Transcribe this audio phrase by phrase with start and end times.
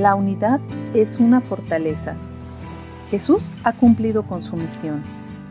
[0.00, 0.60] La unidad
[0.94, 2.16] es una fortaleza.
[3.10, 5.02] Jesús ha cumplido con su misión,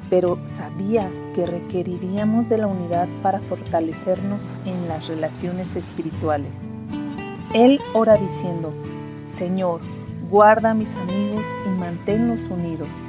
[0.10, 6.72] pero sabía que requeriríamos de la unidad para fortalecernos en las relaciones espirituales.
[7.54, 8.74] Él ora diciendo,
[9.22, 9.82] Señor,
[10.32, 13.04] guarda a mis amigos y manténlos unidos.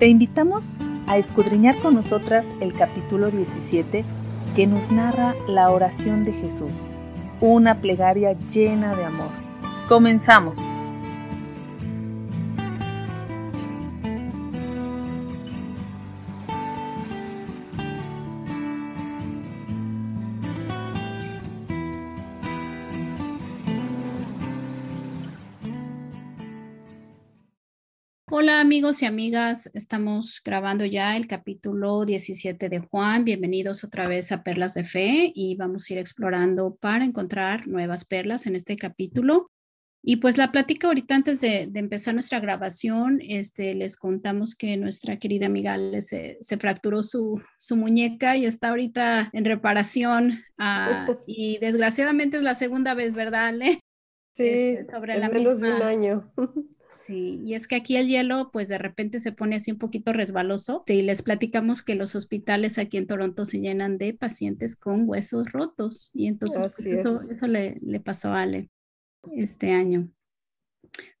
[0.00, 4.04] Te invitamos a escudriñar con nosotras el capítulo 17
[4.56, 6.88] que nos narra la oración de Jesús,
[7.40, 9.49] una plegaria llena de amor.
[9.90, 10.60] Comenzamos.
[28.30, 33.24] Hola amigos y amigas, estamos grabando ya el capítulo 17 de Juan.
[33.24, 38.04] Bienvenidos otra vez a Perlas de Fe y vamos a ir explorando para encontrar nuevas
[38.04, 39.50] perlas en este capítulo.
[40.02, 45.18] Y pues la plática ahorita antes de, empezar nuestra grabación, este, les contamos que nuestra
[45.18, 50.42] querida amiga se, se fracturó su, su, muñeca y está ahorita en reparación.
[50.58, 53.80] Ah, y desgraciadamente es la segunda vez, ¿verdad, Ale?
[54.32, 56.32] Sí, este, sobre la menos de un año.
[57.06, 60.12] Sí, y es que aquí el hielo pues de repente se pone así un poquito
[60.12, 65.08] resbaloso y les platicamos que los hospitales aquí en Toronto se llenan de pacientes con
[65.08, 68.70] huesos rotos y entonces pues, eso, eso le, le, pasó a Ale
[69.32, 70.10] este año.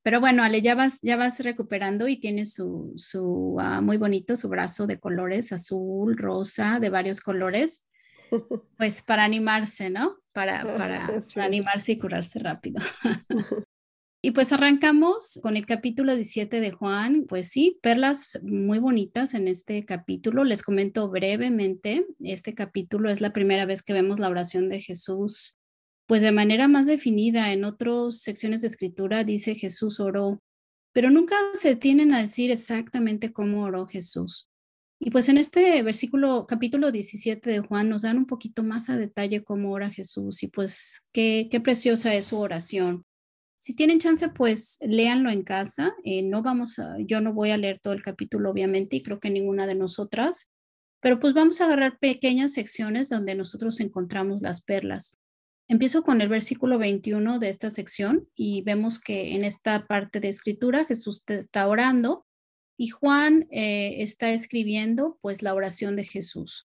[0.02, 4.36] Pero bueno, Ale, ya vas, ya vas recuperando y tiene su, su uh, muy bonito,
[4.36, 7.86] su brazo de colores, azul, rosa, de varios colores,
[8.78, 10.16] pues para animarse, ¿no?
[10.32, 12.80] Para, para, para animarse y curarse rápido.
[14.22, 17.24] Y pues arrancamos con el capítulo 17 de Juan.
[17.26, 20.44] Pues sí, perlas muy bonitas en este capítulo.
[20.44, 25.58] Les comento brevemente, este capítulo es la primera vez que vemos la oración de Jesús,
[26.10, 27.52] pues de manera más definida.
[27.52, 30.42] En otras secciones de escritura dice Jesús oró,
[30.92, 34.50] pero nunca se tienen a decir exactamente cómo oró Jesús.
[34.98, 38.96] Y pues en este versículo, capítulo 17 de Juan, nos dan un poquito más a
[38.96, 43.04] detalle cómo ora Jesús y pues qué, qué preciosa es su oración.
[43.56, 45.94] Si tienen chance, pues léanlo en casa.
[46.02, 49.30] Eh, no vamos yo no voy a leer todo el capítulo, obviamente, y creo que
[49.30, 50.50] ninguna de nosotras,
[51.00, 55.19] pero pues vamos a agarrar pequeñas secciones donde nosotros encontramos las perlas.
[55.70, 60.26] Empiezo con el versículo 21 de esta sección y vemos que en esta parte de
[60.26, 62.26] escritura Jesús está orando
[62.76, 66.66] y Juan eh, está escribiendo pues la oración de Jesús.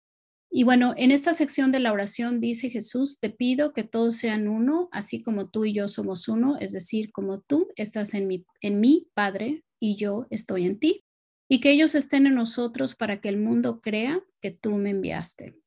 [0.50, 4.48] Y bueno, en esta sección de la oración dice Jesús, te pido que todos sean
[4.48, 8.46] uno, así como tú y yo somos uno, es decir, como tú estás en mi,
[8.62, 11.04] en mí, Padre, y yo estoy en ti,
[11.50, 15.62] y que ellos estén en nosotros para que el mundo crea que tú me enviaste.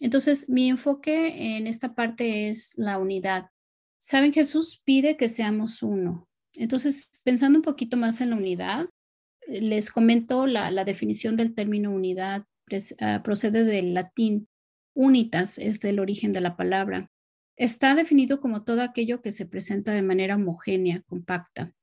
[0.00, 3.50] Entonces, mi enfoque en esta parte es la unidad.
[3.98, 6.28] Saben, Jesús pide que seamos uno.
[6.54, 8.88] Entonces, pensando un poquito más en la unidad,
[9.46, 12.44] les comento la, definición del término unidad
[13.00, 14.48] Ah, procede del latín
[14.94, 17.10] unitas, es del origen de la palabra.
[17.56, 21.74] Está definido como todo aquello que se presenta de manera homogénea, compacta,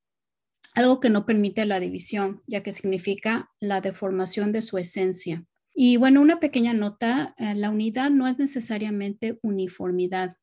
[0.74, 5.44] algo que no permite la división, ya que significa la deformación de su esencia.
[5.80, 10.34] Y bueno, una pequeña nota, eh, la unidad no es necesariamente uniformidad,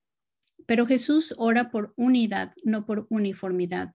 [0.65, 3.91] pero Jesús ora por unidad, no por uniformidad.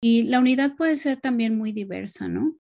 [0.00, 2.56] Y la unidad puede ser también muy diversa, ¿no?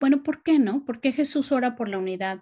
[0.00, 0.84] Bueno, ¿por qué no?
[0.84, 2.40] ¿Por qué Jesús ora por la unidad?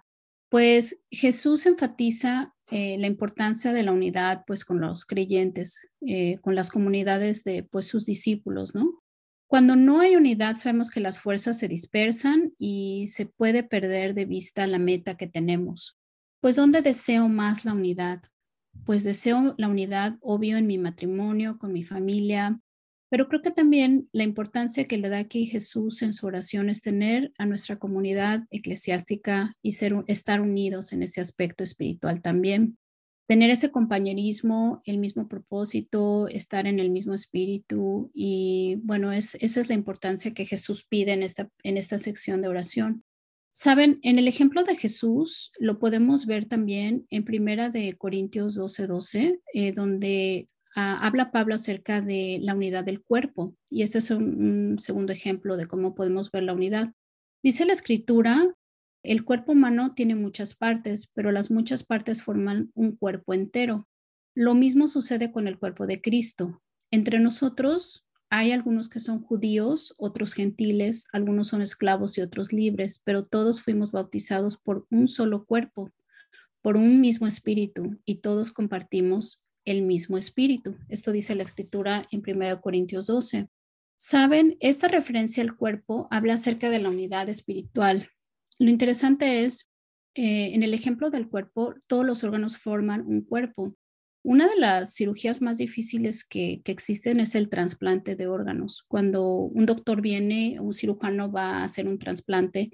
[0.49, 6.55] Pues Jesús enfatiza eh, la importancia de la unidad pues con los creyentes, eh, con
[6.55, 9.03] las comunidades de pues sus discípulos, ¿no?
[9.47, 14.25] Cuando no hay unidad sabemos que las fuerzas se dispersan y se puede perder de
[14.25, 15.97] vista la meta que tenemos.
[16.41, 18.23] Pues ¿dónde deseo más la unidad?
[18.85, 22.59] Pues deseo la unidad, obvio, en mi matrimonio, con mi familia,
[23.09, 26.81] pero creo que también la importancia que le da aquí Jesús en su oración es
[26.81, 32.77] tener a nuestra comunidad eclesiástica y ser, estar unidos en ese aspecto espiritual también.
[33.27, 39.59] Tener ese compañerismo, el mismo propósito, estar en el mismo espíritu y bueno, es, esa
[39.59, 43.03] es la importancia que Jesús pide en esta, en esta sección de oración.
[43.51, 48.87] Saben, en el ejemplo de Jesús lo podemos ver también en Primera de Corintios 12,
[48.87, 54.11] 12, eh, donde Ah, habla Pablo acerca de la unidad del cuerpo y este es
[54.11, 56.91] un, segundo ejemplo de cómo podemos ver la unidad.
[57.41, 58.53] Dice la escritura,
[59.05, 63.87] el cuerpo humano tiene muchas partes, pero las muchas partes forman un cuerpo entero.
[64.33, 66.61] Lo mismo sucede con el cuerpo de Cristo.
[66.91, 73.01] Entre nosotros hay algunos que son judíos, otros gentiles, algunos son esclavos y otros libres,
[73.03, 75.91] pero todos fuimos bautizados por un solo cuerpo,
[76.61, 80.77] por un mismo espíritu, y todos compartimos el mismo espíritu.
[80.89, 83.49] Esto dice la escritura en 1 Corintios 12.
[83.97, 88.09] Saben, esta referencia al cuerpo habla acerca de la unidad espiritual.
[88.59, 89.69] Lo interesante es,
[90.15, 93.75] eh, en el ejemplo del cuerpo, todos los órganos forman un cuerpo.
[94.23, 98.83] Una de las cirugías más difíciles que, existen es el trasplante de órganos.
[98.87, 102.71] Cuando un doctor viene, un cirujano va a hacer un trasplante,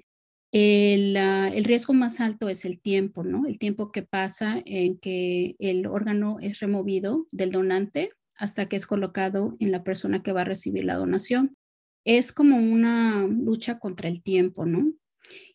[0.54, 3.46] ah, el, riesgo más alto es el tiempo, ¿no?
[3.46, 8.86] El tiempo que pasa en que el órgano es removido del donante hasta que es
[8.86, 11.56] colocado en la persona que va a recibir la donación.
[12.04, 14.92] Es como una lucha contra el tiempo, ¿no?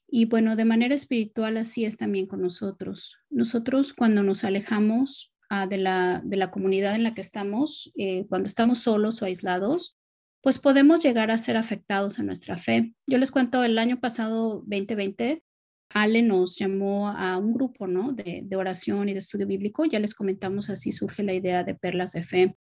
[0.09, 3.17] Y bueno, de manera espiritual así es también con nosotros.
[3.29, 8.25] Nosotros cuando nos alejamos ah, de, la, de, la, comunidad en la que estamos, eh,
[8.29, 9.97] cuando estamos solos o aislados,
[10.41, 12.93] pues podemos llegar a ser afectados en nuestra fe.
[13.05, 15.43] Yo les cuento, el año pasado, 2020,
[15.89, 18.13] Ale nos llamó a un grupo, ¿no?
[18.13, 19.85] De, de oración y de estudio bíblico.
[19.85, 22.57] Ya les comentamos, así surge la idea de perlas de fe.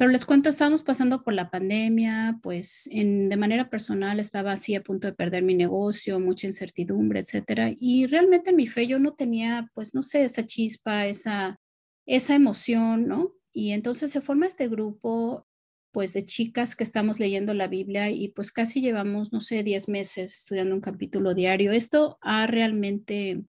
[0.00, 4.82] Pero les cuento, estábamos pasando por la pandemia, pues de manera personal estaba así a
[4.82, 7.70] punto de perder mi negocio, mucha incertidumbre, etcétera.
[7.78, 11.60] Y realmente en mi fe yo no tenía, pues no sé, esa chispa, esa,
[12.06, 13.34] esa emoción, ¿no?
[13.52, 15.46] Y entonces se forma este grupo,
[15.92, 19.90] pues de chicas que estamos leyendo la Biblia y pues casi llevamos, no sé, 10
[19.90, 21.72] meses estudiando un capítulo diario.
[21.72, 23.44] Esto ha realmente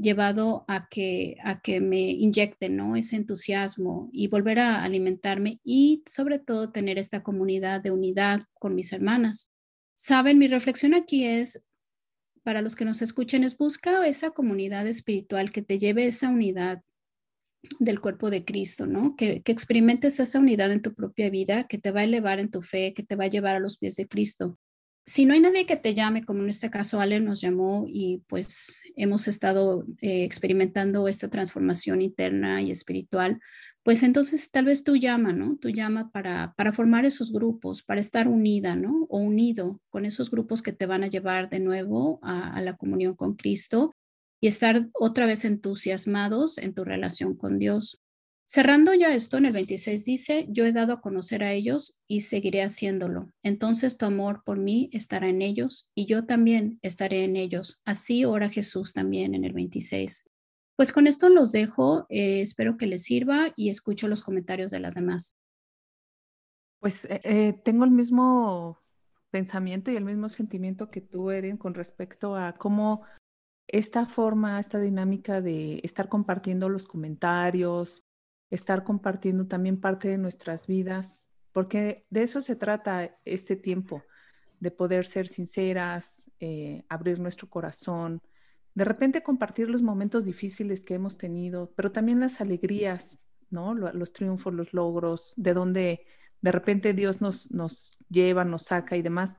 [0.00, 2.96] llevado a que, a que me inyecten ¿no?
[2.96, 8.74] ese entusiasmo y volver a alimentarme y sobre todo tener esta comunidad de unidad con
[8.74, 9.50] mis hermanas.
[9.94, 11.62] Saben, mi reflexión aquí es,
[12.42, 16.82] para los que nos escuchen, es busca esa comunidad espiritual que te lleve esa unidad
[17.78, 19.14] del cuerpo de Cristo, ¿no?
[19.16, 22.50] Que, que experimentes esa unidad en tu propia vida, que te va a elevar en
[22.50, 24.58] tu fe, que te va a llevar a los pies de Cristo
[25.06, 28.22] si no hay nadie que te llame, como en este caso Ale nos llamó y
[28.28, 33.40] pues hemos estado eh, experimentando esta transformación interna y espiritual,
[33.82, 35.56] pues entonces tal vez tú llama, ¿no?
[35.56, 39.06] Tú llama para, para formar esos grupos, para estar unida, ¿no?
[39.08, 42.76] O unido con esos grupos que te van a llevar de nuevo a, a la
[42.76, 43.96] comunión con Cristo
[44.40, 48.02] y estar otra vez entusiasmados en tu relación con Dios.
[48.52, 52.22] Cerrando ya esto, en el 26 dice, yo he dado a conocer a ellos y
[52.22, 53.30] seguiré haciéndolo.
[53.44, 57.80] Entonces tu amor por mí estará en ellos y yo también estaré en ellos.
[57.84, 60.28] Así ora Jesús también en el 26.
[60.74, 64.80] Pues con esto los dejo, eh, espero que les sirva y escucho los comentarios de
[64.80, 65.38] las demás.
[66.80, 68.80] Pues eh, eh, tengo el mismo
[69.30, 73.02] pensamiento y el mismo sentimiento que tú, Eren, con respecto a cómo
[73.68, 78.09] esta forma, esta dinámica de estar compartiendo los comentarios,
[78.50, 84.02] estar compartiendo también parte de nuestras vidas, porque de eso se trata este tiempo,
[84.60, 88.20] de poder ser sinceras, eh, abrir nuestro corazón,
[88.74, 93.74] de repente compartir los momentos difíciles que hemos tenido, pero también las alegrías, ¿no?
[93.74, 96.06] Los triunfos, los logros, de donde
[96.40, 99.38] de repente Dios nos, nos lleva, nos saca y demás,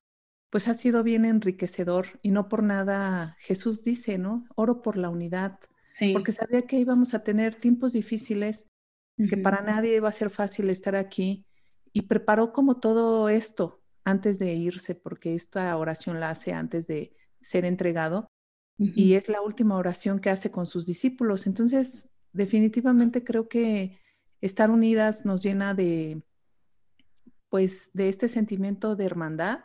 [0.50, 4.44] pues ha sido bien enriquecedor y no por nada Jesús dice, ¿no?
[4.54, 5.58] Oro por la unidad,
[6.12, 8.71] porque sabía que íbamos a tener tiempos difíciles
[9.28, 11.44] que para nadie iba a ser fácil estar aquí
[11.92, 17.14] y preparó como todo esto antes de irse, porque esta oración la hace antes de
[17.40, 18.30] ser entregado
[18.78, 21.46] y es la última oración que hace con sus discípulos.
[21.46, 24.00] Entonces, definitivamente creo que
[24.40, 26.22] estar unidas nos llena de,
[27.48, 29.60] pues, de este sentimiento de hermandad,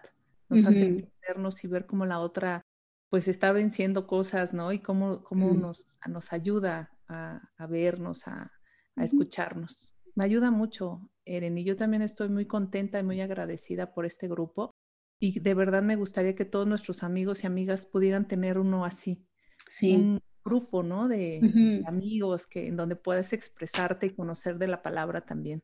[0.50, 2.62] nos hace conocernos y ver cómo la otra,
[3.10, 4.72] pues, está venciendo cosas, ¿no?
[4.72, 8.52] Y cómo, cómo nos, nos ayuda a, a vernos, a,
[8.98, 9.94] a escucharnos.
[10.16, 14.28] Me ayuda mucho, Eren, y yo también estoy muy contenta y muy agradecida por este
[14.28, 14.72] grupo.
[15.20, 19.26] Y de verdad me gustaría que todos nuestros amigos y amigas pudieran tener uno así.
[19.68, 19.96] Sí.
[19.96, 21.08] Un grupo, ¿no?
[21.08, 25.62] De, amigos que, en donde puedas expresarte y conocer de la palabra también.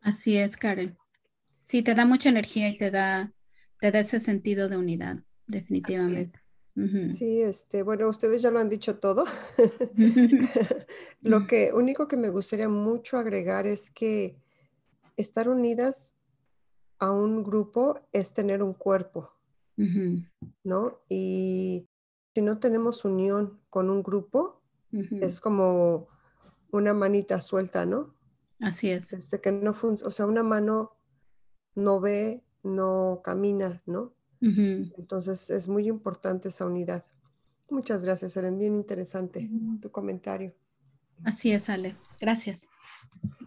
[0.00, 0.96] Así es, Karen.
[1.62, 3.32] Sí, te da mucha energía y te da,
[3.80, 6.40] te da ese sentido de unidad, definitivamente.
[7.08, 9.24] Sí, este, bueno, ustedes ya lo han dicho todo.
[11.22, 14.36] Lo que único que me gustaría mucho agregar es que
[15.16, 16.14] estar unidas
[16.98, 19.32] a un grupo es tener un cuerpo,
[20.64, 21.00] ¿no?
[21.08, 21.88] Y
[22.34, 26.08] si no tenemos unión con un grupo, es como
[26.70, 28.14] una manita suelta, ¿no?
[28.60, 29.12] Así es.
[29.12, 30.96] Este, que no o sea, una mano
[31.74, 34.14] no ve, no camina, ¿no?
[34.40, 37.04] Entonces es muy importante esa unidad.
[37.70, 38.58] Muchas gracias, Eren.
[38.58, 39.48] Bien interesante
[39.80, 40.54] tu comentario.
[41.24, 41.96] Así es, Ale.
[42.20, 42.68] Gracias.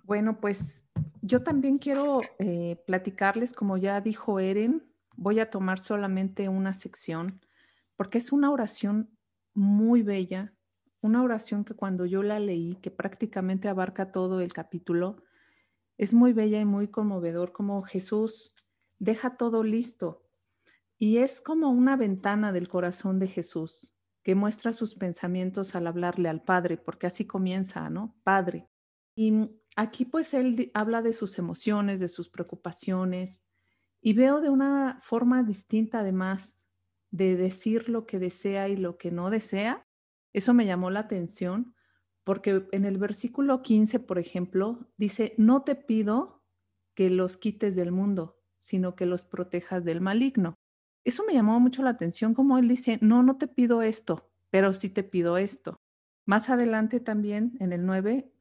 [0.03, 0.85] Bueno, pues
[1.21, 4.83] yo también quiero eh, platicarles, como ya dijo Eren,
[5.15, 7.39] voy a tomar solamente una sección
[8.01, 9.11] porque es una oración
[9.53, 10.55] muy bella,
[11.01, 15.17] una oración que cuando yo la leí, que prácticamente abarca todo el capítulo,
[15.99, 18.55] es muy bella y muy conmovedor como Jesús
[18.97, 20.20] deja todo listo.
[21.01, 23.91] Y es como una ventana del corazón de Jesús
[24.21, 28.15] que muestra sus pensamientos al hablarle al Padre, porque así comienza, ¿no?
[28.21, 28.69] Padre.
[29.15, 33.47] Y aquí pues él habla de sus emociones, de sus preocupaciones,
[33.99, 36.67] y veo de una forma distinta además
[37.09, 39.87] de decir lo que desea y lo que no desea.
[40.33, 41.73] Eso me llamó la atención
[42.23, 46.43] porque en el versículo 15, por ejemplo, dice, no te pido
[46.93, 50.60] que los quites del mundo, sino que los protejas del maligno.
[51.03, 54.73] Eso me llamó mucho la atención, como él dice, no, no te pido esto, pero
[54.73, 55.79] sí te pido esto.
[56.25, 58.31] Más adelante también, en el 9,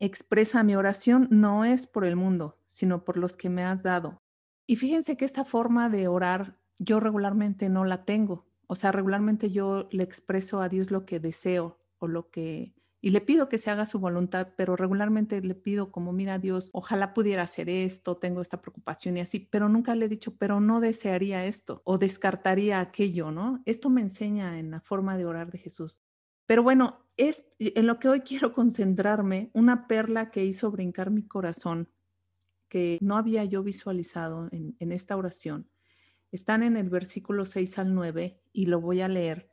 [0.00, 4.20] expresa mi oración no es por el mundo, sino por los que me has dado.
[4.66, 8.46] Y fíjense que esta forma de orar yo regularmente no la tengo.
[8.66, 13.10] O sea, regularmente yo le expreso a Dios lo que deseo o lo que y
[13.10, 17.14] le pido que se haga su voluntad, pero regularmente le pido como, mira Dios, ojalá
[17.14, 20.80] pudiera hacer esto, tengo esta preocupación y así, pero nunca le he dicho, pero no
[20.80, 23.60] desearía esto o descartaría aquello, ¿no?
[23.66, 26.00] Esto me enseña en la forma de orar de Jesús.
[26.46, 31.26] Pero bueno, es en lo que hoy quiero concentrarme, una perla que hizo brincar mi
[31.26, 31.88] corazón,
[32.68, 35.68] que no había yo visualizado en, en esta oración.
[36.30, 39.50] Están en el versículo 6 al 9 y lo voy a leer.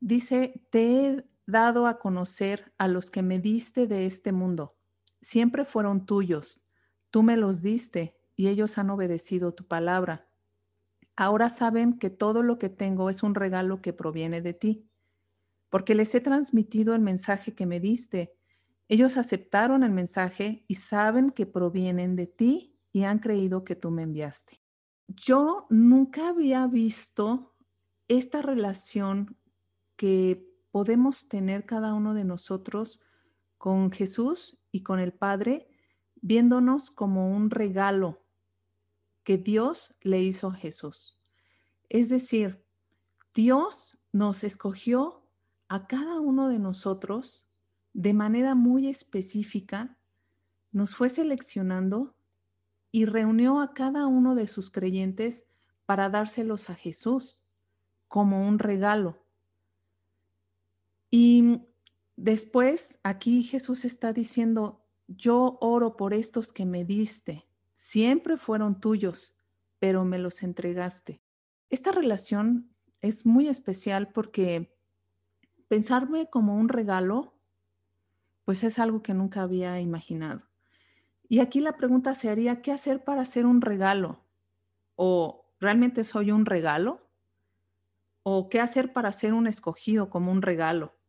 [0.00, 4.76] Dice, te he dado a conocer a los que me diste de este mundo.
[5.20, 6.60] Siempre fueron tuyos.
[7.10, 10.28] Tú me los diste y ellos han obedecido tu palabra.
[11.16, 14.88] Ahora saben que todo lo que tengo es un regalo que proviene de ti,
[15.68, 18.32] porque les he transmitido el mensaje que me diste.
[18.88, 23.90] Ellos aceptaron el mensaje y saben que provienen de ti y han creído que tú
[23.90, 24.60] me enviaste.
[25.08, 27.54] Yo nunca había visto
[28.08, 29.36] esta relación
[29.96, 33.00] que podemos tener cada uno de nosotros
[33.58, 35.68] con Jesús y con el Padre,
[36.22, 38.22] viéndonos como un regalo
[39.22, 41.18] que Dios le hizo a Jesús.
[41.88, 42.64] Es decir,
[43.34, 45.22] Dios nos escogió
[45.68, 47.46] a cada uno de nosotros
[47.92, 49.96] de manera muy específica,
[50.72, 52.14] nos fue seleccionando
[52.92, 55.46] y reunió a cada uno de sus creyentes
[55.86, 57.38] para dárselos a Jesús
[58.08, 59.19] como un regalo.
[61.10, 61.62] Y
[62.16, 69.34] después aquí Jesús está diciendo, yo oro por estos que me diste, siempre fueron tuyos,
[69.78, 71.20] pero me los entregaste.
[71.68, 74.76] Esta relación es muy especial porque
[75.68, 77.34] pensarme como un regalo,
[78.44, 80.42] pues es algo que nunca había imaginado.
[81.28, 84.24] Y aquí la pregunta se haría, ¿qué hacer para hacer un regalo?
[84.96, 87.08] ¿O realmente soy un regalo?
[88.22, 90.99] ¿O qué hacer para ser un escogido como un regalo?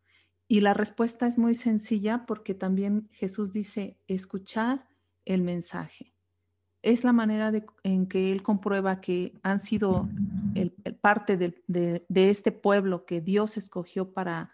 [0.51, 4.85] Y la respuesta es muy sencilla porque también Jesús dice, escuchar
[5.23, 6.13] el mensaje.
[6.81, 7.53] Es la manera
[7.83, 10.09] en que Él comprueba que han sido
[10.99, 14.51] parte de, de, este pueblo que Dios escogió para,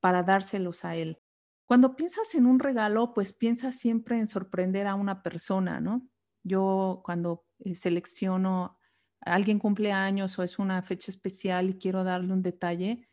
[0.00, 1.22] para dárselos a Él.
[1.64, 6.06] Cuando piensas en un regalo, pues piensas siempre en sorprender a una persona, ¿no?
[6.42, 8.76] Yo cuando eh, selecciono
[9.22, 13.08] alguien cumpleaños o es una fecha especial y quiero darle un detalle,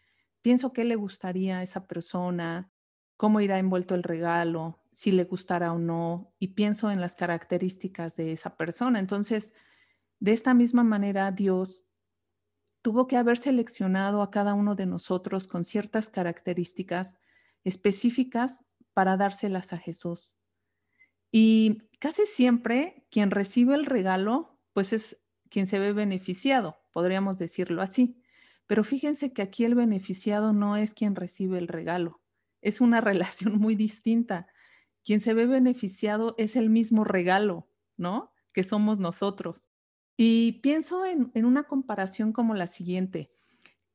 [0.48, 2.72] pienso qué le gustaría a esa persona,
[3.18, 8.16] cómo irá envuelto el regalo, si le gustará o no, y pienso en las características
[8.16, 9.00] de esa persona.
[9.00, 9.54] Entonces,
[10.22, 11.84] de esta misma manera, Dios
[12.82, 17.20] tuvo que haber seleccionado a cada uno de nosotros con ciertas características
[17.66, 20.34] específicas para dárselas a Jesús.
[21.30, 27.82] Y casi siempre quien recibe el regalo, pues es quien se ve beneficiado, podríamos decirlo
[27.82, 28.24] así.
[28.68, 32.22] Pero fíjense que aquí el beneficiado no es quien recibe el regalo,
[32.62, 34.48] es una relación muy distinta.
[35.04, 38.34] Quien se ve beneficiado es el mismo regalo, ¿no?
[38.52, 39.70] Que somos nosotros.
[40.18, 43.32] Y pienso en, una comparación como la siguiente.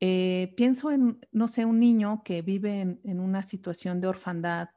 [0.00, 4.70] Eh, pienso en, no sé, un niño que vive en, una situación de orfandad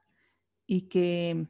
[0.67, 1.47] y que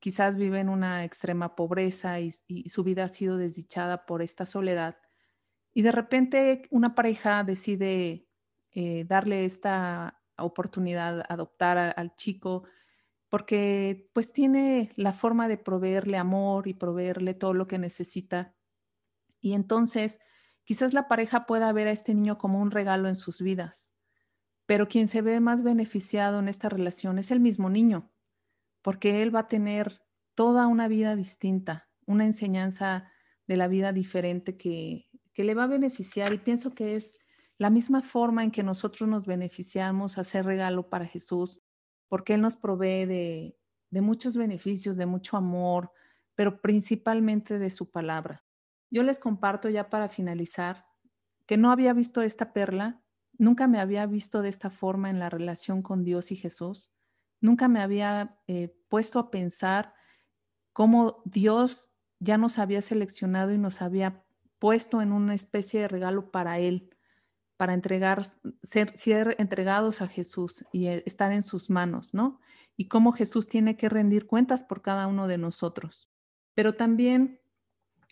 [0.00, 2.32] quizás vive en una extrema pobreza y,
[2.68, 4.96] su vida ha sido desdichada por esta soledad
[5.76, 8.26] y de repente una pareja decide
[8.72, 12.64] eh, darle esta oportunidad, adoptar al chico,
[13.28, 18.54] porque pues tiene la forma de proveerle amor y proveerle todo lo que necesita.
[19.38, 20.18] Y entonces
[20.64, 23.94] quizás la pareja pueda ver a este niño como un regalo en sus vidas,
[24.64, 28.10] pero quien se ve más beneficiado en esta relación es el mismo niño,
[28.80, 30.00] porque él va a tener
[30.34, 33.12] toda una vida distinta, una enseñanza
[33.46, 37.18] de la vida diferente que que le va a beneficiar y pienso que es
[37.58, 41.60] la misma forma en que nosotros nos beneficiamos hacer regalo para Jesús,
[42.08, 43.58] porque Él nos provee de,
[43.90, 45.92] de muchos beneficios, de mucho amor,
[46.36, 48.46] pero principalmente de su palabra.
[48.90, 50.86] yo les comparto ya para finalizar
[51.44, 53.02] que no había visto esta perla,
[53.36, 56.94] nunca me había visto de esta forma en la relación con Dios y Jesús,
[57.42, 59.92] nunca me había eh, puesto a pensar
[60.72, 61.90] cómo Dios
[62.20, 64.25] ya nos había seleccionado y nos había
[64.58, 66.90] puesto en una especie de regalo para Él,
[67.56, 68.22] para entregar,
[68.62, 72.40] ser, entregados a Jesús y eh, estar en sus manos, ¿no?
[72.76, 76.10] Y cómo Jesús tiene que rendir cuentas por cada uno de nosotros.
[76.54, 77.40] Pero también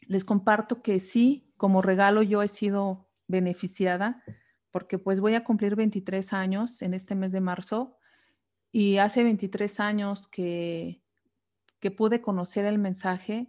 [0.06, 4.22] les comparto que sí, como regalo yo he sido beneficiada
[4.70, 7.96] porque pues voy a cumplir 23 años en este mes de marzo
[8.72, 11.00] y hace 23 años que,
[11.78, 13.46] que pude conocer el mensaje,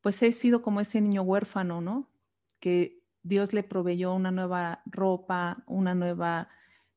[0.00, 2.10] pues he sido como ese niño huérfano, ¿no?
[2.64, 6.48] Que Dios le proveyó una nueva ropa, una nueva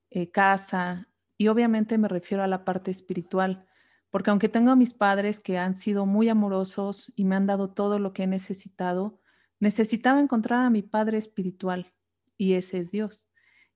[0.10, 3.68] eh, casa y obviamente me refiero a la parte espiritual
[4.10, 7.70] porque aunque tengo a mis padres que han sido muy amorosos y me han dado
[7.70, 9.20] todo lo que he necesitado,
[9.60, 11.94] necesitaba encontrar a mi Padre espiritual
[12.38, 13.28] y ese es Dios.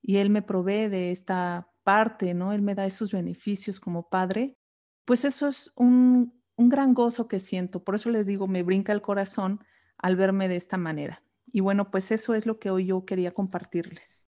[0.01, 2.53] Y Él me provee de esta parte, ¿no?
[2.53, 4.57] Él me da esos beneficios como Padre.
[5.05, 7.83] Pues eso es un, un gran gozo que siento.
[7.83, 9.63] Por eso les digo, me brinca el corazón
[9.97, 11.21] al verme de esta manera.
[11.51, 14.27] Y bueno, pues eso es lo que hoy yo quería compartirles.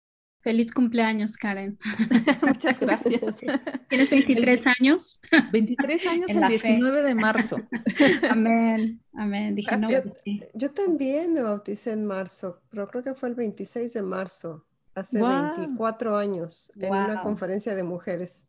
[0.47, 1.77] Feliz cumpleaños, Karen.
[2.43, 3.21] Muchas gracias.
[3.89, 5.21] ¿Tienes 23 años?
[5.51, 7.57] 23 años el 19 de marzo.
[8.31, 9.57] Amén, amén.
[9.57, 9.99] Dije, no, yo,
[10.55, 15.21] yo, también me bauticé en marzo, pero creo que fue el 26 de marzo, hace
[15.21, 18.47] 24 años, en una conferencia de mujeres.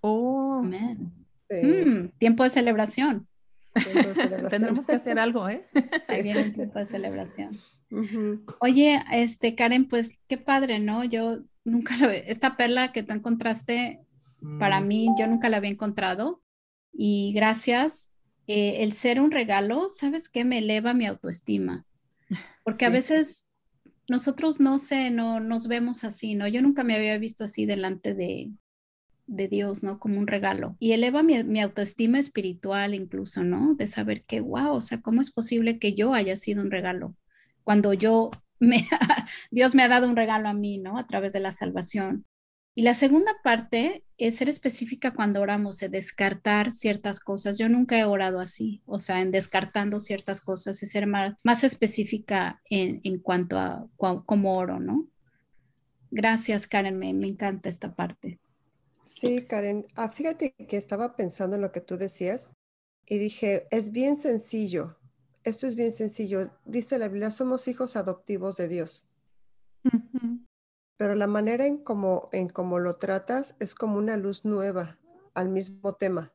[0.00, 1.12] Oh, amén.
[1.48, 3.28] Mm, tiempo de celebración.
[4.50, 5.64] Tenemos que hacer algo, ¿eh?
[6.08, 7.56] Ahí viene el tiempo de celebración.
[8.60, 11.04] Oye, este, Karen, pues qué padre, ¿no?
[11.04, 14.00] Yo nunca lo, esta perla que tú encontraste,
[14.58, 16.42] para mí, yo nunca la había encontrado.
[16.92, 18.12] Y gracias,
[18.46, 20.44] eh, el ser un regalo, ¿sabes qué?
[20.44, 21.84] Me eleva mi autoestima.
[22.64, 23.46] Porque a veces
[24.08, 26.48] nosotros no sé, no nos vemos así, ¿no?
[26.48, 28.50] Yo nunca me había visto así delante de,
[29.26, 29.98] de Dios, ¿no?
[29.98, 30.76] Como un regalo.
[30.78, 33.74] Y eleva mi, mi, autoestima espiritual incluso, ¿no?
[33.74, 37.14] De saber que, wow, o sea, ¿cómo es posible que yo haya sido un regalo?
[37.70, 38.84] Cuando yo me,
[39.52, 40.98] Dios me ha dado un regalo a mí, ¿no?
[40.98, 42.26] A través de la salvación.
[42.74, 47.58] Y la segunda parte es ser específica cuando oramos, de descartar ciertas cosas.
[47.58, 51.62] Yo nunca he orado así, o sea, en descartando ciertas cosas y ser más, más
[51.62, 53.86] específica en, en, cuanto a
[54.26, 55.06] cómo oro, ¿no?
[56.10, 58.40] Gracias, Karen, me, me, encanta esta parte.
[59.04, 62.52] Sí, Karen, ah, fíjate que estaba pensando en lo que tú decías
[63.06, 64.96] y dije, es bien sencillo
[65.44, 66.50] esto es bien sencillo.
[66.64, 69.06] Dice la Biblia, somos hijos adoptivos de Dios.
[70.96, 74.98] Pero la manera en cómo en cómo lo tratas es como una luz nueva
[75.34, 76.32] al mismo tema,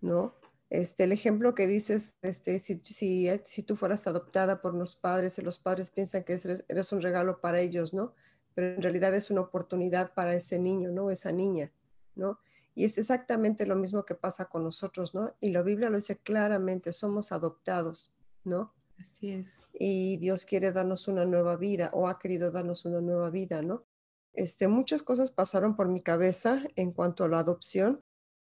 [0.00, 0.34] ¿no?
[0.70, 5.36] Este, el ejemplo que dices, este, si, si, si tú fueras adoptada por unos padres
[5.38, 8.14] y los padres piensan que eres, eres, un regalo para ellos, ¿no?
[8.54, 11.10] Pero en realidad es una oportunidad para ese niño, ¿no?
[11.10, 11.72] Esa niña,
[12.14, 12.38] ¿no?
[12.74, 15.34] Y es exactamente lo mismo que pasa con nosotros, ¿no?
[15.40, 18.12] Y la Biblia lo dice claramente, somos adoptados,
[18.44, 18.72] ¿no?
[18.98, 19.66] Así es.
[19.72, 23.84] Y Dios quiere darnos una nueva vida o ha querido darnos una nueva vida, ¿no?
[24.32, 28.02] Este, muchas cosas pasaron por mi cabeza en cuanto a la adopción.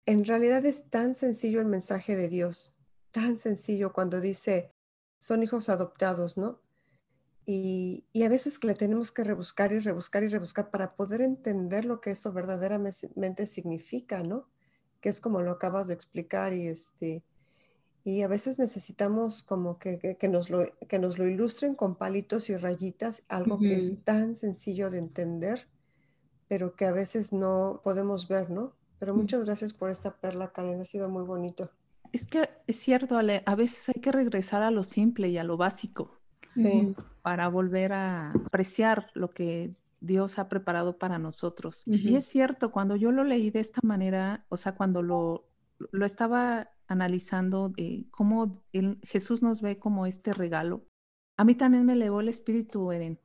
[0.06, 2.76] En realidad es tan sencillo el mensaje de Dios,
[3.10, 4.72] tan sencillo cuando dice,
[5.18, 6.61] son hijos adoptados, ¿no?
[7.44, 11.84] Y, a veces que le tenemos que rebuscar y rebuscar y rebuscar para poder entender
[11.84, 14.48] lo que eso verdaderamente significa, ¿no?
[15.00, 17.24] Que es como lo acabas de explicar y este
[18.04, 22.50] y a veces necesitamos como que, que, nos, lo, que nos lo ilustren con palitos
[22.50, 25.68] y rayitas, algo que es tan sencillo de entender,
[26.48, 28.74] pero que a veces no podemos ver, ¿no?
[28.98, 29.18] Pero mm.
[29.18, 31.70] muchas gracias por esta perla, Karen, ha sido muy bonito.
[32.12, 35.44] Es que es cierto, Ale, a veces hay que regresar a lo simple y a
[35.44, 36.21] lo básico.
[36.54, 36.94] Sí.
[37.22, 41.84] Para volver a apreciar lo que Dios ha preparado para nosotros.
[41.86, 45.48] Y es cierto, cuando yo lo leí de esta manera, o sea, cuando lo,
[45.92, 48.62] lo estaba analizando de cómo
[49.04, 50.84] Jesús nos ve como este regalo,
[51.36, 53.18] a mí también me elevó el espíritu, Eren.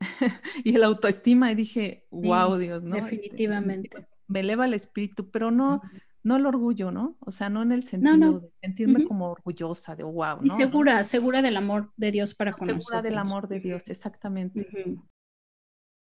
[0.64, 2.96] y el autoestima y dije, wow, Dios, ¿no?
[2.96, 4.06] Este, Definitivamente.
[4.28, 5.82] me eleva el espíritu, pero no,
[6.24, 7.16] no el orgullo, ¿no?
[7.20, 10.56] O sea, no en el sentido de sentirme como orgullosa de wow, ¿no?
[10.56, 14.68] Y segura, segura del amor de Dios para con Segura del amor de Dios, exactamente.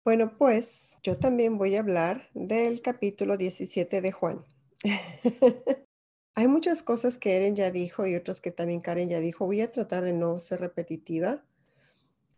[0.04, 4.46] Bueno, pues yo también voy a hablar del capítulo 17 de Juan.
[6.36, 9.46] Hay muchas cosas que Eren ya dijo y otras que también Karen ya dijo.
[9.46, 11.44] Voy a tratar de no ser repetitiva,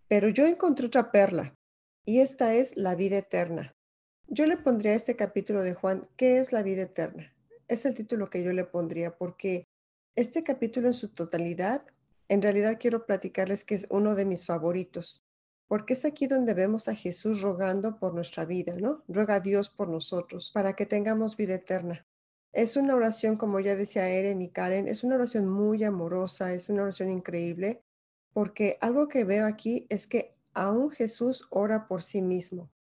[0.07, 1.53] pero yo encontré otra perla
[2.05, 3.75] y esta es la vida eterna.
[4.27, 7.33] Yo le pondría a este capítulo de Juan, ¿qué es la vida eterna?
[7.69, 9.67] Es el título que yo le pondría porque
[10.15, 11.85] este capítulo en su totalidad
[12.27, 15.23] en realidad quiero platicarles que es uno de mis favoritos,
[15.67, 19.03] porque es aquí donde vemos a Jesús rogando por nuestra vida, ¿no?
[19.07, 22.07] Ruega a Dios por nosotros, para que tengamos vida eterna.
[22.53, 26.69] Es una oración, como ya decía Eren y Karen, es una oración muy amorosa, es
[26.69, 27.83] una oración increíble,
[28.33, 32.71] porque algo que veo aquí es que aún Jesús ora por sí mismo,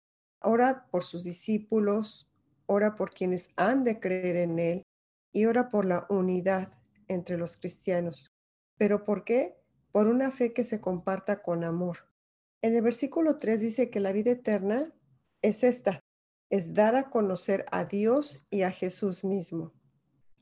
[0.41, 2.28] ora por sus discípulos,
[2.69, 4.83] ora por quienes han de creer en Él
[5.33, 6.71] y ora por la unidad
[7.07, 8.31] entre los cristianos.
[8.77, 9.57] ¿Pero por qué?
[9.91, 12.07] Por una fe que se comparta con amor.
[12.61, 14.93] En el versículo 3 dice que la vida eterna
[15.41, 15.99] es esta,
[16.51, 19.73] es dar a conocer a Dios y a Jesús mismo.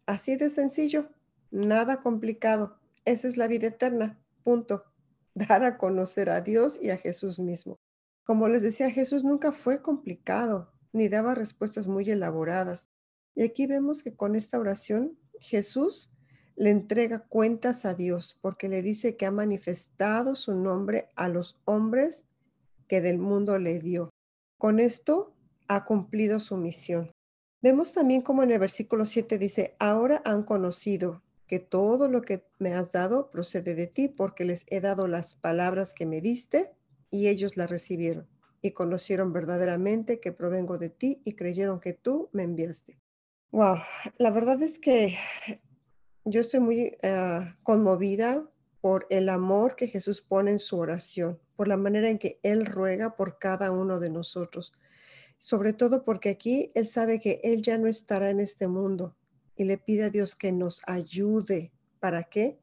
[0.06, 1.10] Así de sencillo,
[1.50, 2.78] nada complicado.
[3.06, 4.84] Esa es la vida eterna, punto.
[5.38, 7.78] Dar a conocer a Dios y a Jesús mismo.
[8.24, 12.90] Como les decía, Jesús nunca fue complicado, ni daba respuestas muy elaboradas.
[13.36, 16.12] Y aquí vemos que con esta oración Jesús
[16.56, 21.60] le entrega cuentas a Dios porque le dice que ha manifestado su nombre a los
[21.66, 22.26] hombres
[22.88, 24.10] que del mundo le dio.
[24.58, 25.36] Con esto
[25.68, 27.12] ha cumplido su misión.
[27.62, 32.44] Vemos también como en el versículo 7 dice, ahora han conocido que todo lo que
[32.58, 36.72] me has dado procede de ti porque les he dado las palabras que me diste
[37.12, 38.28] y ellos las recibieron
[38.62, 43.00] y conocieron verdaderamente que provengo de ti y creyeron que tú me enviaste.
[43.52, 43.78] Wow,
[44.18, 45.18] la verdad es que
[46.26, 48.46] yo estoy muy eh, conmovida
[48.82, 52.66] por el amor que Jesús pone en su oración, por la manera en que Él
[52.66, 54.74] ruega por cada uno de nosotros,
[55.38, 59.16] sobre todo porque aquí Él sabe que Él ya no estará en este mundo
[59.56, 61.72] y le pide a Dios que nos ayude.
[62.00, 62.60] ¿Para qué?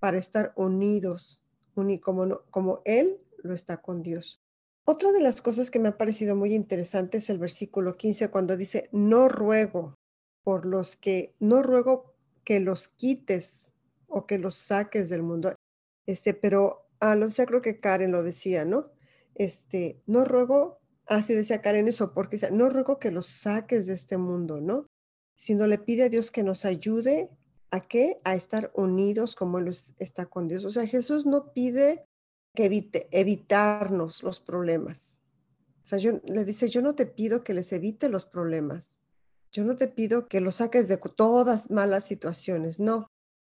[0.00, 1.42] Para estar unidos,
[1.74, 4.41] como Él lo está con Dios.
[4.84, 8.56] Otra de las cosas que me ha parecido muy interesante es el versículo 15 cuando
[8.56, 9.94] dice, no ruego
[10.42, 12.14] por los que, no ruego
[12.44, 13.70] que los quites
[14.08, 15.54] o que los saques del mundo.
[16.06, 18.90] Este, pero, ah, lo decía, creo que Karen lo decía, ¿no?
[19.36, 24.18] Este, no ruego, así decía Karen eso, porque no ruego que los saques de este
[24.18, 24.86] mundo, ¿no?
[25.36, 27.30] Sino le pide a Dios que nos ayude
[27.70, 28.18] a qué?
[28.24, 30.64] A estar unidos como Él está con Dios.
[30.64, 32.04] O sea, Jesús no pide
[32.54, 35.18] que evite, evitarnos los problemas.
[35.82, 38.98] O sea, yo, le dice, yo no te pido que les evite los problemas.
[39.50, 43.06] Yo no te pido que los saques de todas malas situaciones, no.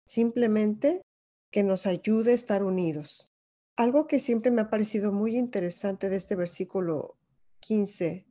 [0.06, 1.02] Simplemente
[1.50, 3.32] que nos ayude a estar unidos.
[3.76, 7.16] Algo que siempre me ha parecido muy interesante de este versículo
[7.60, 8.26] 15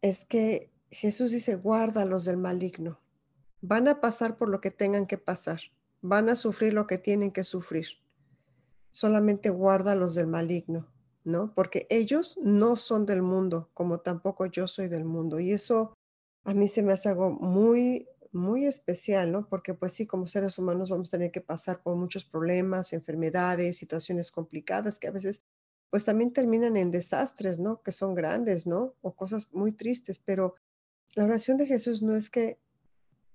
[0.00, 3.00] es que Jesús dice, guárdalos del maligno.
[3.60, 5.60] Van a pasar por lo que tengan que pasar.
[6.00, 8.01] Van a sufrir lo que tienen que sufrir
[8.92, 10.86] solamente guarda los del maligno,
[11.24, 11.52] ¿no?
[11.54, 15.40] Porque ellos no son del mundo, como tampoco yo soy del mundo.
[15.40, 15.94] Y eso
[16.44, 19.48] a mí se me hace algo muy, muy especial, ¿no?
[19.48, 23.78] Porque pues sí, como seres humanos vamos a tener que pasar por muchos problemas, enfermedades,
[23.78, 25.42] situaciones complicadas que a veces
[25.90, 27.82] pues también terminan en desastres, ¿no?
[27.82, 28.94] Que son grandes, ¿no?
[29.02, 30.54] O cosas muy tristes, pero
[31.14, 32.58] la oración de Jesús no es que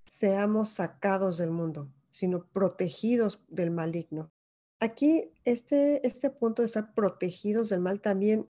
[0.07, 4.31] seamos sacados del mundo, sino protegidos del maligno.
[4.79, 8.47] Aquí, este, este punto de estar protegidos del mal también,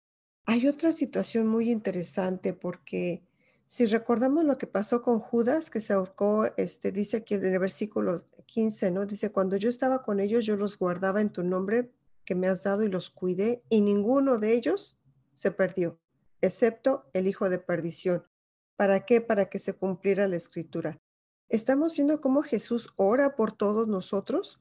[0.46, 3.22] hay otra situación muy interesante porque
[3.66, 7.58] si recordamos lo que pasó con Judas, que se ahorcó, este, dice aquí en el
[7.58, 9.04] versículo 15, ¿no?
[9.06, 11.90] Dice, cuando yo estaba con ellos, yo los guardaba en tu nombre
[12.24, 14.98] que me has dado y los cuidé, y ninguno de ellos
[15.34, 15.98] se perdió,
[16.40, 18.24] excepto el hijo de perdición.
[18.76, 19.20] ¿Para qué?
[19.20, 21.00] Para que se cumpliera la escritura.
[21.48, 24.60] Estamos viendo cómo Jesús ora por todos nosotros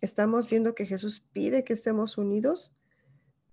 [0.00, 2.72] Estamos viendo que Jesús pide que estemos unidos,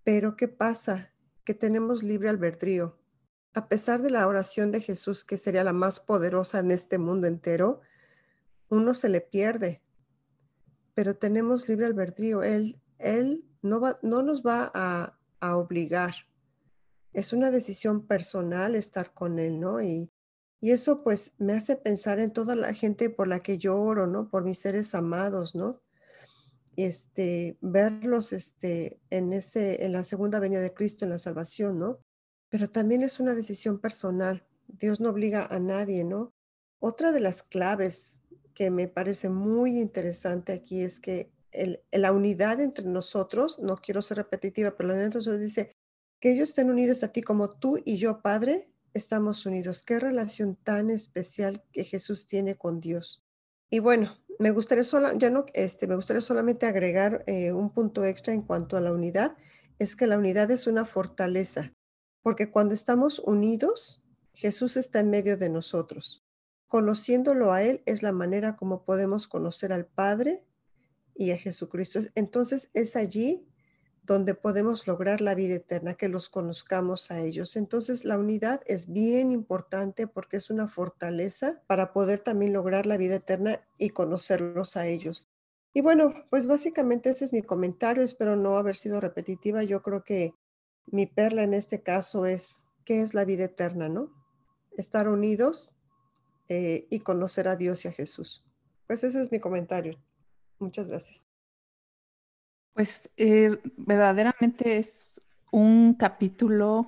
[0.05, 1.11] pero ¿qué pasa?
[1.43, 2.97] Que tenemos libre albedrío.
[3.53, 7.27] A pesar de la oración de Jesús, que sería la más poderosa en este mundo
[7.27, 7.81] entero,
[8.69, 9.81] uno se le pierde.
[10.93, 12.43] Pero tenemos libre albedrío.
[12.43, 15.13] Él, él no, va, no nos va a,
[15.55, 16.15] obligar.
[17.13, 19.81] Es una decisión personal estar con Él, ¿no?
[19.81, 20.09] Y,
[20.61, 24.07] y eso pues me hace pensar en toda la gente por la que yo oro,
[24.07, 24.29] ¿no?
[24.29, 25.81] Por mis seres amados, ¿no?
[26.77, 31.99] Este, verlos este, en, ese, en la segunda venida de Cristo, en la salvación, ¿no?
[32.49, 34.45] Pero también es una decisión personal.
[34.67, 36.31] Dios no obliga a nadie, ¿no?
[36.79, 38.19] Otra de las claves
[38.53, 41.31] que me parece muy interesante aquí es que
[41.91, 45.71] la unidad entre nosotros, no quiero ser repetitiva, pero la unidad entre nosotros dice
[46.19, 49.83] que ellos estén unidos a ti como tú y yo, Padre, estamos unidos.
[49.83, 53.25] Qué relación tan especial que Jesús tiene con Dios.
[53.69, 54.17] Y bueno,
[55.53, 59.35] este, me gustaría solamente agregar eh, un punto extra en cuanto a la unidad,
[59.79, 61.73] es que la unidad es una fortaleza,
[62.21, 66.23] porque cuando estamos unidos, Jesús está en medio de nosotros.
[66.67, 70.43] Conociéndolo a Él es la manera como podemos conocer al Padre
[71.15, 72.01] y a Jesucristo.
[72.13, 73.47] Entonces es allí
[74.07, 77.57] donde podemos lograr la vida eterna, que los conozcamos a ellos.
[77.57, 82.95] Entonces la unidad es bien importante porque es una fortaleza para poder también lograr la
[82.95, 85.27] vida eterna y conocerlos a ellos.
[85.73, 89.61] Y bueno, pues básicamente ese es mi comentario, espero no haber sido repetitiva.
[89.63, 90.33] Yo creo que
[90.85, 94.09] mi perla en este caso es, ¿qué es la vida eterna, no?
[94.77, 95.73] Estar unidos
[96.47, 98.45] eh, y conocer a Dios y a Jesús.
[98.87, 100.01] Pues ese es mi comentario.
[100.59, 101.26] Muchas gracias.
[102.77, 105.19] Pues eh, verdaderamente es
[105.51, 106.85] un capítulo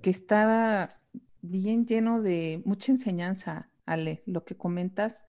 [0.00, 0.98] que estaba
[1.42, 4.22] bien lleno de mucha enseñanza, Ale.
[4.24, 5.26] Lo que comentas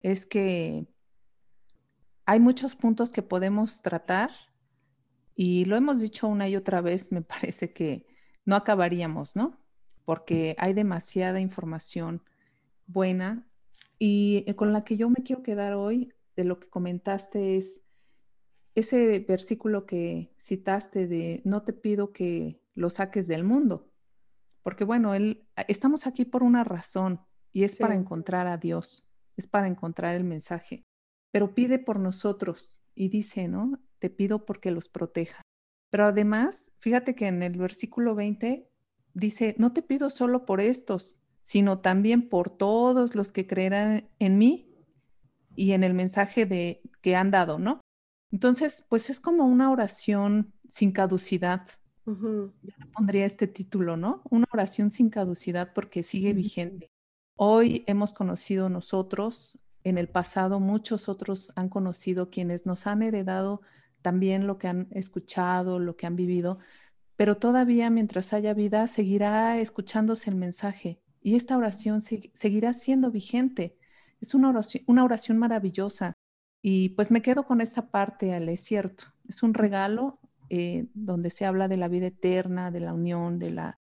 [0.00, 0.86] es que
[2.24, 4.30] hay muchos puntos que podemos tratar
[5.34, 8.06] y lo hemos dicho una y otra vez, me parece que
[8.46, 9.60] no acabaríamos, ¿no?
[10.06, 12.22] Porque hay demasiada información
[12.86, 13.46] buena
[13.98, 17.82] y eh, con la que yo me quiero quedar hoy de lo que comentaste es
[18.74, 23.90] ese versículo que citaste de no te pido que lo saques del mundo,
[24.62, 27.20] porque bueno, él, estamos aquí por una razón
[27.52, 30.84] y es para encontrar a Dios, es para encontrar el mensaje,
[31.32, 33.80] pero pide por nosotros y dice, ¿no?
[33.98, 35.42] Te pido porque los proteja.
[35.90, 38.68] Pero además, fíjate que en el versículo 20
[39.14, 44.38] dice, no te pido solo por estos, sino también por todos los que creerán en
[44.38, 44.70] mí
[45.56, 47.79] y en el mensaje de que han dado, ¿no?
[48.32, 51.66] Entonces, pues es como una oración sin caducidad.
[52.06, 54.22] Yo le pondría este título, ¿no?
[54.30, 56.90] Una oración sin caducidad porque sigue vigente.
[57.36, 63.62] Hoy hemos conocido nosotros, en el pasado muchos otros han conocido quienes nos han heredado
[64.02, 66.58] también lo que han escuchado, lo que han vivido,
[67.16, 73.76] pero todavía mientras haya vida seguirá escuchándose el mensaje y esta oración seguirá siendo vigente.
[74.20, 76.14] Es una oración, una oración maravillosa
[76.62, 79.04] y pues me quedo con esta parte, Ale, es cierto.
[79.28, 80.18] Es un regalo
[80.50, 83.78] eh, donde se habla de la vida eterna, de la unión, de la,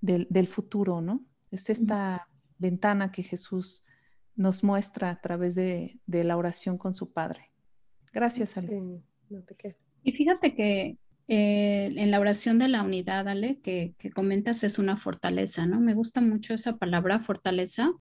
[0.00, 1.24] del, futuro, ¿no?
[1.50, 3.84] Es esta ventana que Jesús
[4.36, 7.50] nos muestra a través de, la oración con su Padre.
[8.12, 8.68] Gracias, Ale.
[8.68, 13.94] Sí, no te Y fíjate que eh, en la oración de la unidad, Ale, que,
[13.98, 15.80] que comentas es una fortaleza, ¿no?
[15.80, 17.92] Me gusta mucho esa palabra fortaleza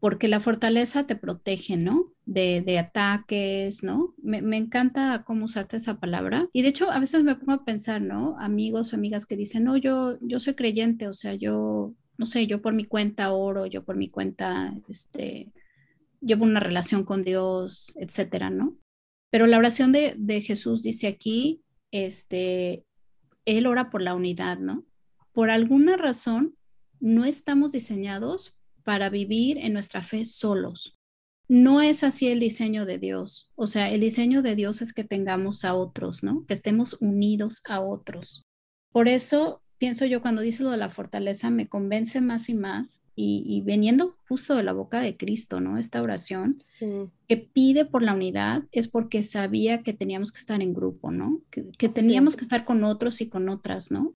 [0.00, 2.12] porque la fortaleza te protege, ¿no?
[2.24, 4.14] De, ataques, ¿no?
[4.18, 6.48] Me, me, encanta cómo usaste esa palabra.
[6.52, 8.36] Y de hecho, a veces me pongo a pensar, ¿no?
[8.38, 12.46] Amigos o amigas que dicen, no, yo, yo soy creyente, o sea, yo, no sé,
[12.46, 15.52] yo por mi cuenta oro, yo por mi cuenta, este,
[16.20, 18.76] llevo una relación con Dios, etcétera, ¿no?
[19.30, 22.84] Pero la oración de, de Jesús dice aquí, este,
[23.46, 24.84] Él ora por la unidad, ¿no?
[25.32, 26.54] Por alguna razón,
[27.00, 28.57] no estamos diseñados
[28.88, 30.96] para vivir en nuestra fe solos.
[31.46, 33.52] No es así el diseño de Dios.
[33.54, 36.46] O sea, el diseño de Dios es que tengamos a otros, ¿no?
[36.46, 38.46] Que estemos unidos a otros.
[38.90, 43.02] Por eso pienso yo cuando dice lo de la fortaleza, me convence más y más
[43.14, 45.76] y, veniendo justo de la boca de Cristo, ¿no?
[45.76, 46.56] Esta oración
[47.28, 51.42] que pide por la unidad es porque sabía que teníamos que estar en grupo, ¿no?
[51.50, 54.14] Que, teníamos que estar con otros y con otras, ¿no?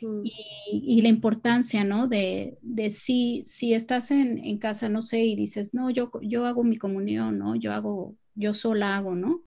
[0.00, 2.08] Y, la importancia, ¿no?
[2.08, 6.46] De, de si, si estás en, en, casa, no sé, y dices, no, yo, yo
[6.46, 7.56] hago mi comunión, ¿no?
[7.56, 9.44] Yo hago, yo sola hago, ¿no?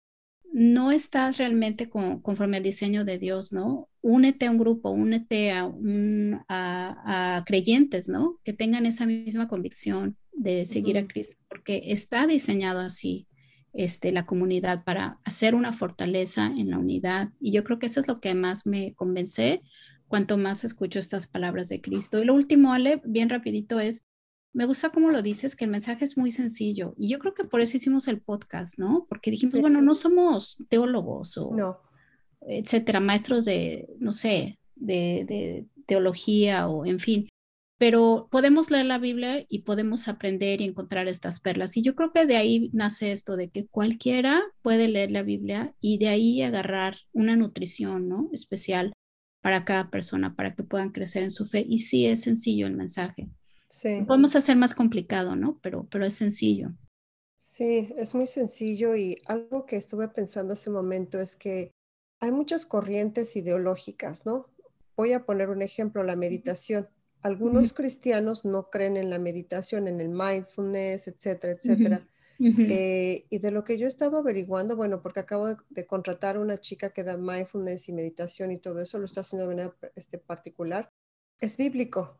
[0.52, 3.88] No estás realmente conforme al diseño de Dios, ¿no?
[4.02, 8.38] Únete a un grupo, únete a, un, a, a, creyentes, ¿no?
[8.44, 13.26] Que tengan esa misma convicción de seguir a Cristo, porque está diseñado así.
[13.74, 17.30] Este, la comunidad para hacer una fortaleza en la unidad.
[17.40, 19.62] Y yo creo que eso es lo que más me convence,
[20.08, 22.22] cuanto más escucho estas palabras de Cristo.
[22.22, 24.06] Y lo último, Ale, bien rapidito es,
[24.52, 26.94] me gusta cómo lo dices, que el mensaje es muy sencillo.
[26.96, 29.06] Y yo creo que por eso hicimos el podcast, ¿no?
[29.08, 31.80] Porque dijimos, bueno, no somos teólogos o, no.
[32.40, 37.28] etcétera, maestros de, no sé, de, de teología o en fin
[37.84, 41.76] pero podemos leer la Biblia y podemos aprender y encontrar estas perlas.
[41.76, 45.74] Y yo creo que de ahí nace esto de que cualquiera puede leer la Biblia
[45.80, 48.30] y de ahí agarrar una nutrición, ¿no?
[48.32, 48.92] Especial
[49.44, 51.66] para cada persona, para que puedan crecer en su fe.
[51.68, 53.28] Y sí es sencillo el mensaje.
[53.68, 54.00] Sí.
[54.07, 55.59] podemos hacer más complicado, ¿no?
[55.61, 56.72] Pero, pero es sencillo.
[57.37, 61.72] Sí, es muy sencillo y algo que estuve pensando hace un momento es que
[62.20, 64.46] hay muchas corrientes ideológicas, ¿no?
[64.96, 66.88] Voy a poner un ejemplo, la meditación.
[67.20, 72.09] Algunos cristianos no creen en la meditación, en el mindfulness, etcétera, etcétera.
[72.40, 76.40] Eh, y de lo que yo he estado averiguando, bueno, porque acabo de, contratar a
[76.40, 79.77] una chica que da mindfulness y meditación y todo eso, lo está haciendo de manera
[79.94, 80.90] este, particular,
[81.40, 82.18] es bíblico,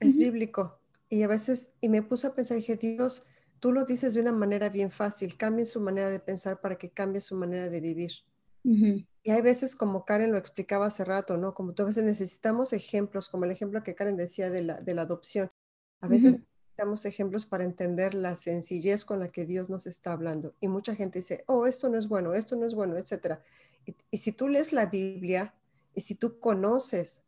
[0.00, 0.78] es bíblico.
[1.08, 3.26] Y a veces, y me puse a pensar, dije, Dios,
[3.60, 6.90] tú lo dices de una manera bien fácil, cambien su manera de pensar para que
[6.90, 8.12] cambie su manera de vivir.
[8.64, 11.52] Y hay veces, como Karen lo explicaba hace rato, ¿no?
[11.52, 14.94] Como tú a veces necesitamos ejemplos, como el ejemplo que Karen decía de la, de
[14.94, 15.50] la adopción.
[16.00, 16.36] A veces
[16.72, 20.54] necesitamos ejemplos para entender la sencillez con la que Dios nos está hablando.
[20.60, 23.40] Y mucha gente dice, oh, esto no es bueno, esto no es bueno, etc.
[23.84, 25.54] Y, y si tú lees la Biblia
[25.94, 27.24] y si tú conoces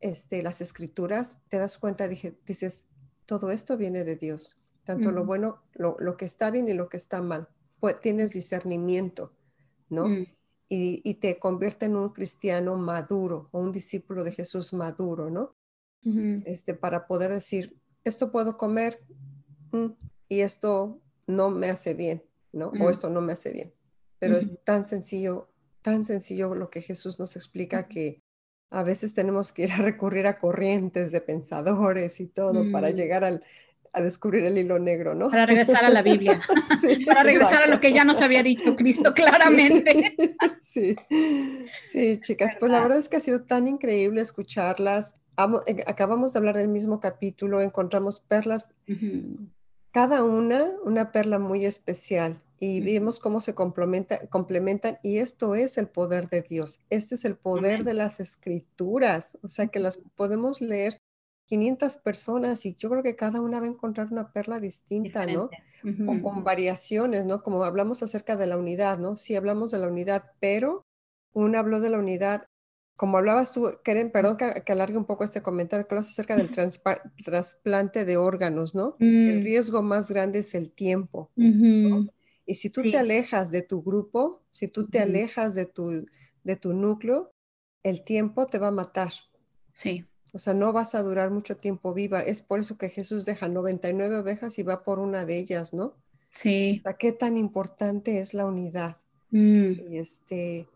[0.00, 2.84] este, las escrituras, te das cuenta, dije, dices,
[3.26, 6.88] todo esto viene de Dios, tanto lo bueno, lo, lo, que está bien y lo
[6.88, 7.48] que está mal.
[7.80, 9.32] Pues, tienes discernimiento,
[9.90, 10.08] ¿no?
[10.08, 10.26] Mm.
[10.70, 15.54] Y, y, te convierte en un cristiano maduro o un discípulo de Jesús maduro, ¿no?
[16.44, 19.00] este, para poder decir, esto puedo comer
[19.72, 19.86] mm,
[20.28, 22.72] y esto no me hace bien, ¿no?
[22.80, 23.72] O esto no me hace bien.
[24.18, 25.48] Pero es tan sencillo,
[25.82, 28.22] tan sencillo lo que Jesús nos explica que
[28.70, 32.94] a veces tenemos que ir a recurrir a corrientes de pensadores y todo para mm.
[32.94, 33.44] llegar al,
[33.94, 35.30] a descubrir el hilo negro, ¿no?
[35.30, 36.42] Para regresar a la Biblia,
[37.06, 40.16] para regresar a lo que ya nos había dicho Cristo claramente.
[40.60, 40.96] Sí,
[41.88, 45.14] sí, chicas, pues la verdad es que ha sido tan increíble escucharlas.
[45.66, 48.74] Eh, acabamos de hablar del mismo capítulo, encontramos perlas,
[49.90, 55.76] cada una, una perla muy especial y vemos cómo se complementa, complementan y esto es
[55.78, 56.80] el poder de Dios.
[56.90, 61.00] Este es el poder de las escrituras, o sea que las podemos leer
[61.46, 65.50] 500 personas y yo creo que cada una va a encontrar una perla distinta, ¿no?
[66.06, 67.42] O con variaciones, ¿no?
[67.42, 69.16] Como hablamos acerca de la unidad, ¿no?
[69.16, 70.86] Sí hablamos de la unidad, pero
[71.34, 72.46] una habló de la unidad,
[72.96, 76.50] como hablabas tú, Keren, perdón que, alargue un poco este comentario, que hablas acerca del
[77.24, 78.96] trasplante de órganos, ¿no?
[79.00, 79.42] El mm.
[79.42, 81.30] riesgo más grande es el tiempo.
[82.46, 86.06] Y si tú te alejas de tu grupo, si tú te alejas de tu,
[86.44, 87.32] de tu núcleo,
[87.82, 89.12] el tiempo te va a matar.
[89.70, 90.04] Sí.
[90.32, 92.20] O sea, no vas a durar mucho tiempo viva.
[92.20, 95.96] Es por eso que Jesús deja 99 ovejas y va por una de ellas, ¿no?
[96.30, 96.80] Sí.
[96.80, 98.98] O sea, qué tan importante es la unidad.
[99.30, 99.72] Mm.
[99.90, 100.68] Y, este,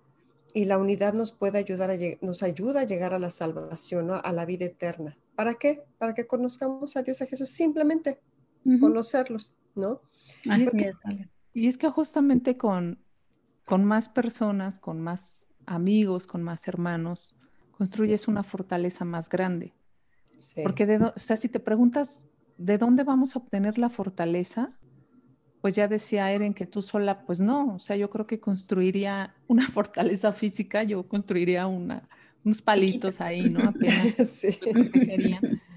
[0.54, 4.14] y la unidad nos puede ayudar a nos ayuda a llegar a la salvación, ¿no?
[4.14, 5.16] a la vida eterna.
[5.34, 5.84] ¿Para qué?
[5.98, 8.20] Para que conozcamos a Dios, a Jesús, simplemente
[8.80, 10.00] conocerlos, ¿no?
[10.50, 10.94] Así es,
[11.54, 12.98] y es que justamente con,
[13.64, 17.34] con más personas, con más amigos, con más hermanos,
[17.72, 19.74] construyes una fortaleza más grande.
[20.62, 22.22] Porque, de, o sea, si te preguntas
[22.58, 24.72] de dónde vamos a obtener la fortaleza,
[25.60, 29.34] pues ya decía Eren que tú sola, pues no, o sea, yo creo que construiría
[29.48, 32.08] una fortaleza física, yo construiría una,
[32.44, 33.68] unos palitos ahí, ¿no?
[33.68, 34.58] Apenas sí.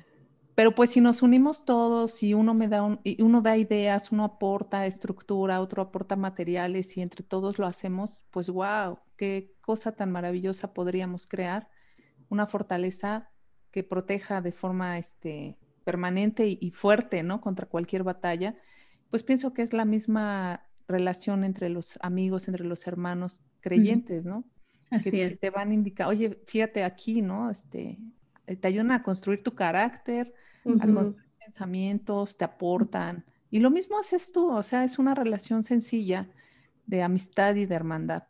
[0.53, 4.85] Pero pues si nos unimos todos y uno me da uno da ideas, uno aporta
[4.85, 10.73] estructura, otro aporta materiales y entre todos lo hacemos, pues wow, qué cosa tan maravillosa
[10.73, 11.69] podríamos crear,
[12.29, 13.31] una fortaleza
[13.71, 17.41] que proteja de forma este, permanente y, fuerte, ¿no?
[17.41, 18.55] Contra cualquier batalla.
[19.11, 24.43] Pues pienso que es la misma relación entre los amigos, entre los hermanos creyentes, ¿no?
[24.89, 25.39] Así es.
[25.39, 27.49] Te van a indicar, oye, fíjate aquí, ¿no?
[27.49, 27.99] Este,
[28.45, 30.33] te ayudan a construir tu carácter,
[30.79, 33.23] algunos pensamientos, te aportan.
[33.49, 36.29] Y lo mismo haces tú, o sea, es una relación sencilla
[36.85, 38.23] de amistad y de hermandad.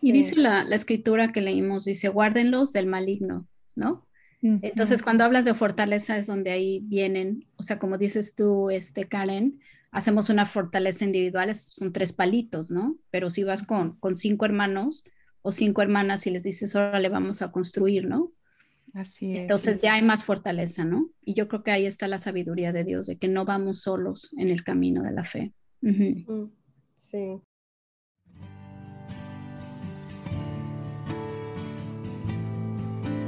[0.00, 4.06] Y dice la, escritura que leímos, dice, guárdenlos del maligno, ¿no?
[4.40, 9.04] Entonces, cuando hablas de fortaleza es donde ahí vienen, o sea, como dices tú, este,
[9.04, 9.60] Karen,
[9.92, 12.96] hacemos una fortaleza individual, son tres palitos, ¿no?
[13.10, 15.04] Pero si vas con, con cinco hermanos
[15.42, 18.32] o cinco hermanas y les dices, ahora le vamos a construir, ¿no?
[18.94, 19.40] Así es.
[19.40, 21.10] Entonces ya hay más fortaleza, ¿no?
[21.24, 24.30] Y yo creo que ahí está la sabiduría de Dios, de que no vamos solos
[24.38, 25.52] en el camino de la fe.
[26.96, 27.38] Sí.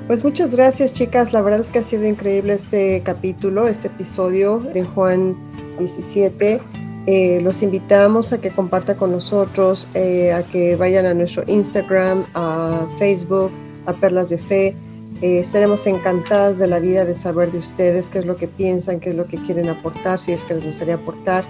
[0.06, 4.60] Pues muchas gracias chicas, la verdad es que ha sido increíble este capítulo, este episodio
[4.60, 6.60] de Juan 17.
[7.06, 12.24] Eh, los invitamos a que compartan con nosotros, eh, a que vayan a nuestro Instagram,
[12.34, 13.50] a Facebook,
[13.86, 14.76] a Perlas de Fe
[15.22, 19.00] eh, estaremos encantadas de la vida de saber de ustedes qué es lo que piensan,
[19.00, 21.44] qué es lo que quieren aportar, si es que les gustaría aportar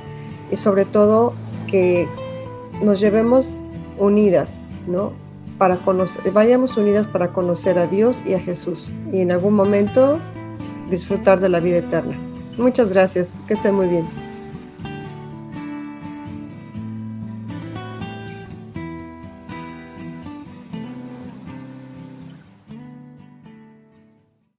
[0.51, 1.33] y sobre todo
[1.67, 2.07] que
[2.83, 3.55] nos llevemos
[3.99, 5.13] unidas, ¿no?
[5.59, 10.21] Para conocer, vayamos unidas para conocer a Dios y a Jesús y en algún momento
[10.91, 12.17] disfrutar de la vida eterna.
[12.57, 14.24] Muchas gracias, que estén muy bien.